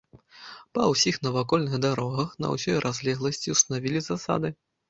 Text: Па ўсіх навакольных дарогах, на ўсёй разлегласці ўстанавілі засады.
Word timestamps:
Па 0.77 0.85
ўсіх 0.91 1.19
навакольных 1.25 1.75
дарогах, 1.85 2.33
на 2.45 2.57
ўсёй 2.57 2.81
разлегласці 2.89 3.55
ўстанавілі 3.59 3.99
засады. 4.09 4.53